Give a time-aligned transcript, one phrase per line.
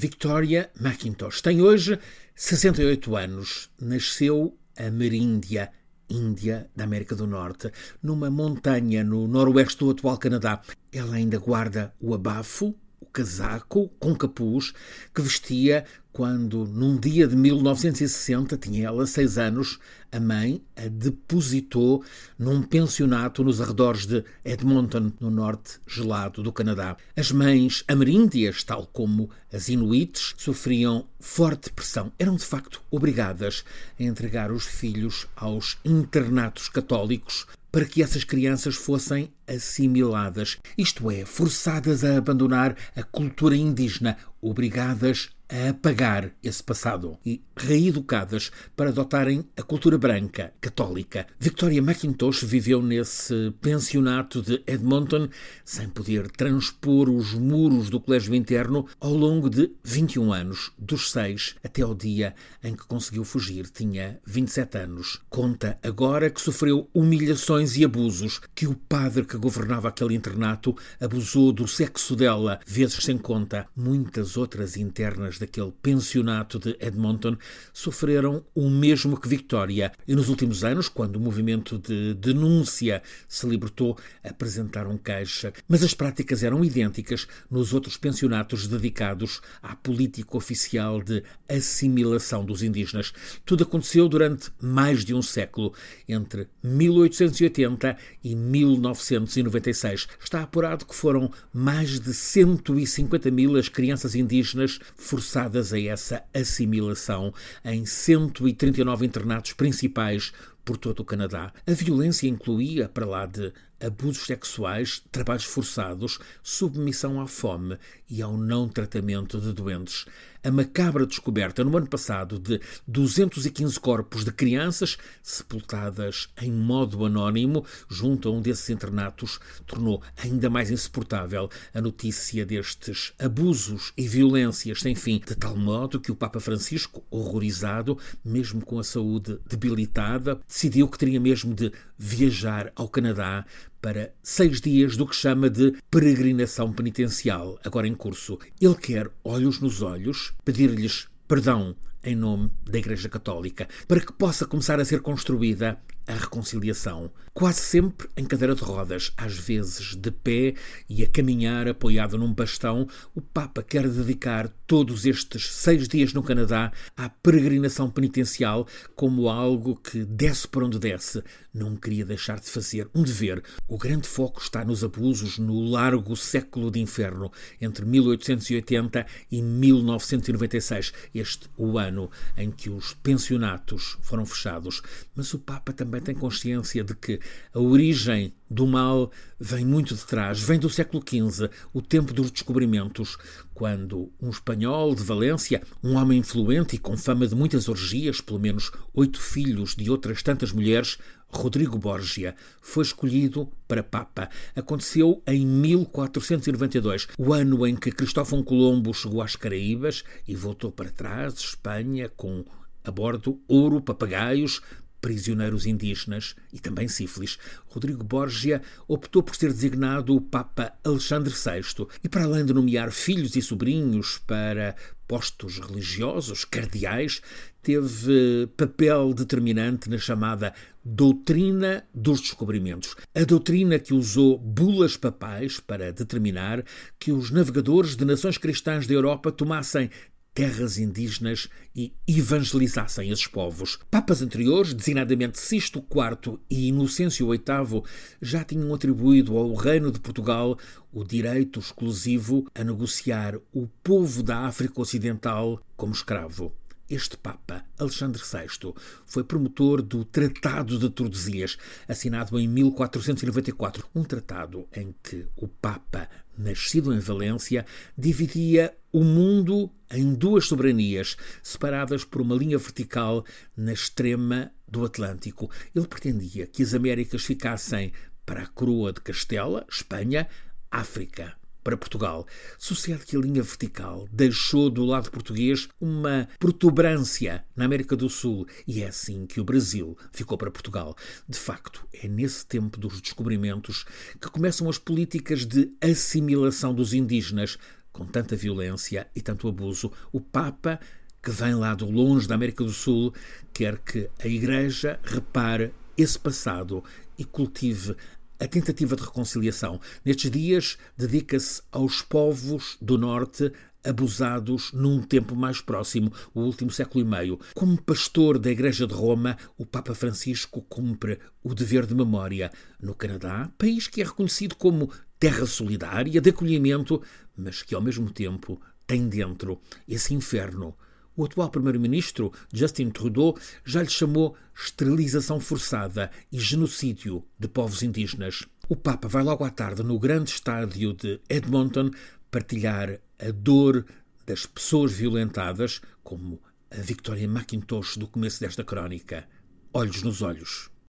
[0.00, 1.42] Victoria McIntosh.
[1.42, 1.98] Tem hoje
[2.34, 3.68] 68 anos.
[3.78, 5.70] Nasceu ameríndia,
[6.08, 7.70] Índia da América do Norte,
[8.02, 10.62] numa montanha no noroeste do atual Canadá.
[10.90, 12.74] Ela ainda guarda o abafo,
[13.12, 14.72] casaco com capuz
[15.14, 19.78] que vestia quando, num dia de 1960, tinha ela seis anos,
[20.10, 22.04] a mãe a depositou
[22.36, 26.96] num pensionato nos arredores de Edmonton, no norte gelado do Canadá.
[27.16, 32.12] As mães ameríndias, tal como as inuites, sofriam forte pressão.
[32.18, 33.64] Eram, de facto, obrigadas
[33.98, 41.24] a entregar os filhos aos internatos católicos para que essas crianças fossem assimiladas, isto é,
[41.24, 49.44] forçadas a abandonar a cultura indígena, obrigadas a apagar esse passado e reeducadas para adotarem
[49.56, 51.26] a cultura branca, católica.
[51.38, 55.28] Victoria McIntosh viveu nesse pensionato de Edmonton
[55.64, 61.56] sem poder transpor os muros do colégio interno ao longo de 21 anos, dos 6
[61.64, 63.68] até ao dia em que conseguiu fugir.
[63.68, 65.20] Tinha 27 anos.
[65.28, 71.52] Conta agora que sofreu humilhações e abusos, que o padre que governava aquele internato abusou
[71.52, 73.66] do sexo dela, vezes sem conta.
[73.74, 77.36] Muitas outras internas daquele pensionato de Edmonton
[77.72, 79.92] sofreram o mesmo que Victoria.
[80.06, 85.52] E nos últimos anos, quando o movimento de denúncia se libertou, apresentaram queixa.
[85.68, 92.62] Mas as práticas eram idênticas nos outros pensionatos dedicados à política oficial de assimilação dos
[92.62, 93.12] indígenas.
[93.44, 95.72] Tudo aconteceu durante mais de um século,
[96.08, 100.08] entre 1880 e 1996.
[100.22, 107.32] Está apurado que foram mais de 150 mil as crianças indígenas forçadas a essa assimilação
[107.64, 110.32] em 139 internatos principais
[110.64, 111.52] por todo o Canadá.
[111.66, 117.78] A violência incluía, para lá de abusos sexuais, trabalhos forçados, submissão à fome
[118.08, 120.06] e ao não tratamento de doentes.
[120.42, 122.58] A macabra descoberta no ano passado de
[122.88, 130.48] 215 corpos de crianças sepultadas em modo anónimo junto a um desses internatos tornou ainda
[130.48, 136.16] mais insuportável a notícia destes abusos e violências sem fim, de tal modo que o
[136.16, 142.88] Papa Francisco, horrorizado, mesmo com a saúde debilitada, decidiu que teria mesmo de viajar ao
[142.88, 143.44] Canadá
[143.80, 148.38] para seis dias do que chama de peregrinação penitencial, agora em curso.
[148.60, 154.46] Ele quer, olhos nos olhos, pedir-lhes perdão em nome da Igreja Católica, para que possa
[154.46, 155.78] começar a ser construída
[156.10, 157.10] a reconciliação.
[157.32, 160.54] Quase sempre em cadeira de rodas, às vezes de pé
[160.88, 166.22] e a caminhar apoiado num bastão, o Papa quer dedicar todos estes seis dias no
[166.22, 168.66] Canadá à peregrinação penitencial
[168.96, 171.22] como algo que desce por onde desce.
[171.54, 173.42] Não queria deixar de fazer um dever.
[173.66, 180.92] O grande foco está nos abusos no largo século de inferno, entre 1880 e 1996,
[181.14, 184.82] este o ano em que os pensionatos foram fechados.
[185.14, 187.20] Mas o Papa também também tem consciência de que
[187.54, 192.30] a origem do mal vem muito de trás, vem do século XV, o tempo dos
[192.30, 193.16] descobrimentos,
[193.54, 198.40] quando um espanhol de Valência, um homem influente e com fama de muitas orgias, pelo
[198.40, 204.28] menos oito filhos de outras tantas mulheres, Rodrigo Borgia, foi escolhido para Papa.
[204.56, 210.90] Aconteceu em 1492, o ano em que Cristóvão Colombo chegou às Caraíbas e voltou para
[210.90, 212.44] trás, Espanha, com
[212.82, 214.60] a bordo ouro, papagaios,
[215.00, 221.86] prisioneiros indígenas e também sífilis, Rodrigo Borgia optou por ser designado o Papa Alexandre VI
[222.02, 224.74] e, para além de nomear filhos e sobrinhos para
[225.10, 227.20] postos religiosos, cardeais,
[227.60, 232.94] teve papel determinante na chamada doutrina dos descobrimentos.
[233.12, 236.64] A doutrina que usou bulas papais para determinar
[236.98, 239.90] que os navegadores de nações cristãs da Europa tomassem
[240.34, 243.78] terras indígenas e evangelizassem esses povos.
[243.90, 247.82] Papas anteriores, designadamente Sisto IV e Inocêncio VIII,
[248.20, 250.58] já tinham atribuído ao Reino de Portugal
[250.92, 256.52] o direito exclusivo a negociar o povo da África Ocidental como escravo.
[256.90, 258.74] Este Papa, Alexandre VI,
[259.06, 261.56] foi promotor do Tratado de Tordesilhas,
[261.86, 267.64] assinado em 1494, um tratado em que o Papa, nascido em Valência,
[267.96, 273.24] dividia o mundo em duas soberanias, separadas por uma linha vertical
[273.56, 275.48] na extrema do Atlântico.
[275.72, 277.92] Ele pretendia que as Américas ficassem
[278.26, 280.26] para a coroa de Castela, Espanha,
[280.72, 282.26] África para Portugal.
[282.58, 288.46] Sucede que a linha vertical deixou do lado português uma protuberância na América do Sul
[288.66, 290.96] e é assim que o Brasil ficou para Portugal.
[291.28, 293.84] De facto, é nesse tempo dos descobrimentos
[294.20, 297.58] que começam as políticas de assimilação dos indígenas
[297.92, 299.92] com tanta violência e tanto abuso.
[300.12, 300.80] O Papa,
[301.22, 303.12] que vem lá do longe da América do Sul,
[303.52, 306.82] quer que a Igreja repare esse passado
[307.18, 307.94] e cultive
[308.40, 309.78] a tentativa de reconciliação.
[310.04, 313.52] Nestes dias, dedica-se aos povos do Norte
[313.84, 317.38] abusados num tempo mais próximo, o último século e meio.
[317.54, 322.50] Como pastor da Igreja de Roma, o Papa Francisco cumpre o dever de memória
[322.80, 327.02] no Canadá, país que é reconhecido como terra solidária, de acolhimento,
[327.36, 330.76] mas que ao mesmo tempo tem dentro esse inferno.
[331.20, 338.46] O atual primeiro-ministro, Justin Trudeau, já lhe chamou esterilização forçada e genocídio de povos indígenas.
[338.70, 341.90] O Papa vai logo à tarde no grande estádio de Edmonton
[342.30, 343.84] partilhar a dor
[344.24, 346.40] das pessoas violentadas, como
[346.70, 349.28] a Victoria McIntosh do começo desta crónica.
[349.74, 350.69] Olhos nos olhos.